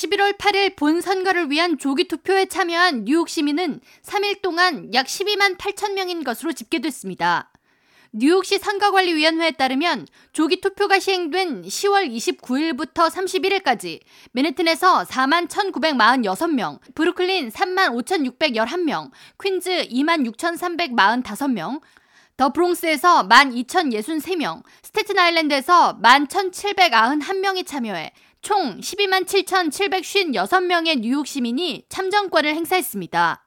[0.00, 5.92] 11월 8일 본 선거를 위한 조기 투표에 참여한 뉴욕 시민은 3일 동안 약 12만 8천
[5.92, 7.50] 명인 것으로 집계됐습니다.
[8.12, 14.00] 뉴욕시 선거관리위원회에 따르면 조기 투표가 시행된 10월 29일부터 31일까지
[14.32, 19.10] 맨해튼에서 4만 1,946명, 브루클린 3만 5,611명,
[19.40, 21.80] 퀸즈 2만 6,345명,
[22.38, 28.12] 더 브롱스에서 1만 2,063명, 스테튼 아일랜드에서 1만 1,791명이 참여해
[28.42, 33.46] 총 12만 7,756명의 뉴욕 시민이 참정권을 행사했습니다.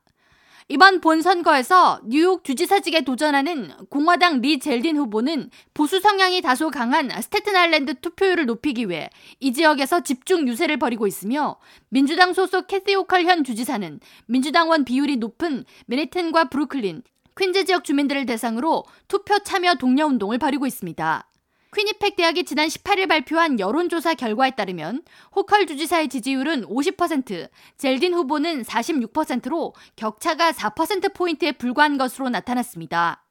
[0.70, 8.00] 이번 본선거에서 뉴욕 주지사직에 도전하는 공화당 리 젤딘 후보는 보수 성향이 다소 강한 스테튼 아일랜드
[8.00, 9.10] 투표율을 높이기 위해
[9.40, 11.58] 이 지역에서 집중 유세를 벌이고 있으며
[11.90, 17.02] 민주당 소속 캐시 호컬 현 주지사는 민주당원 비율이 높은 맨해튼과 브루클린,
[17.36, 21.28] 퀸즈 지역 주민들을 대상으로 투표 참여 독려 운동을 벌이고 있습니다.
[21.74, 25.02] 퀴니팩 대학이 지난 18일 발표한 여론조사 결과에 따르면
[25.36, 33.23] 호컬 주지사의 지지율은 50%, 젤딘 후보는 46%로 격차가 4%포인트에 불과한 것으로 나타났습니다.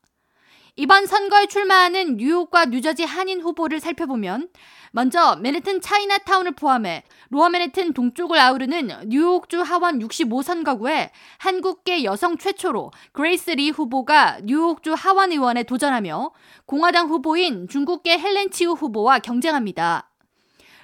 [0.75, 4.49] 이번 선거에 출마하는 뉴욕과 뉴저지 한인 후보를 살펴보면
[4.91, 13.51] 먼저 맨해튼 차이나타운을 포함해 로어 맨해튼 동쪽을 아우르는 뉴욕주 하원 65선거구에 한국계 여성 최초로 그레이스
[13.51, 16.31] 리 후보가 뉴욕주 하원 의원에 도전하며
[16.65, 20.09] 공화당 후보인 중국계 헬렌 치우 후보와 경쟁합니다.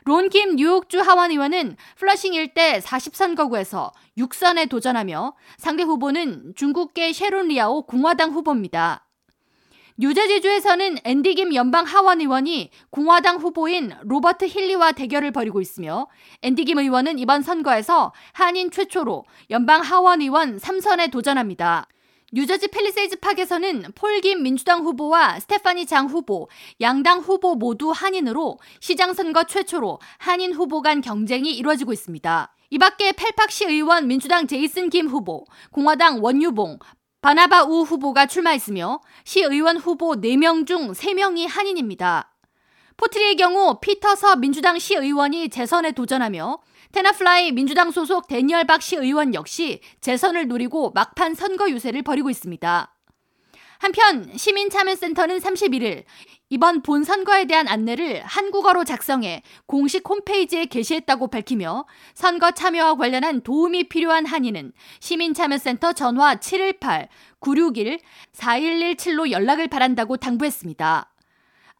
[0.04, 7.86] 론 킴 뉴욕주 하원 의원은 플러싱 일대 40선거구에서 6선에 도전하며 상대 후보는 중국계 셰론 리아오
[7.86, 9.07] 공화당 후보입니다.
[10.00, 16.06] 뉴저지주에서는 앤디 김 연방 하원 의원이 공화당 후보인 로버트 힐리와 대결을 벌이고 있으며
[16.42, 21.88] 앤디 김 의원은 이번 선거에서 한인 최초로 연방 하원 의원 3선에 도전합니다.
[22.32, 26.48] 뉴저지 팰리세이즈 팍에서는 폴 김 민주당 후보와 스테파니 장 후보,
[26.80, 32.54] 양당 후보 모두 한인으로 시장 선거 최초로 한인 후보 간 경쟁이 이루어지고 있습니다.
[32.70, 36.78] 이 밖에 팰팍 시의원 민주당 제이슨 김 후보, 공화당 원유봉,
[37.20, 42.32] 바나바 우 후보가 출마했으며 시의원 후보 4명 중 3명이 한인입니다.
[42.96, 46.58] 포트리의 경우 피터 서 민주당 시의원이 재선에 도전하며
[46.92, 52.94] 테나플라이 민주당 소속 대니얼 박 시의원 역시 재선을 노리고 막판 선거 유세를 벌이고 있습니다.
[53.78, 56.04] 한편 시민참여센터는 31일
[56.50, 63.90] 이번 본 선거에 대한 안내를 한국어로 작성해 공식 홈페이지에 게시했다고 밝히며 선거 참여와 관련한 도움이
[63.90, 71.10] 필요한 한인은 시민참여센터 전화 718-961-4117로 연락을 바란다고 당부했습니다.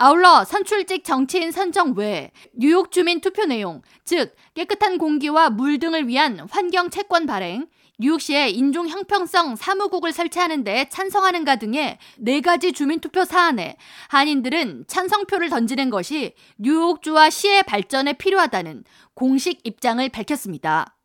[0.00, 6.46] 아울러 선출직 정치인 선정 외에 뉴욕 주민 투표 내용, 즉 깨끗한 공기와 물 등을 위한
[6.52, 7.66] 환경 채권 발행,
[7.98, 13.76] 뉴욕시에 인종 형평성 사무국을 설치하는 데 찬성하는가 등의 네 가지 주민투표 사안에
[14.06, 18.84] 한인들은 찬성표를 던지는 것이 뉴욕주와 시의 발전에 필요하다는
[19.14, 20.96] 공식 입장을 밝혔습니다.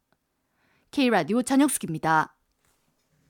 [0.91, 2.35] K라디오 전영숙입니다.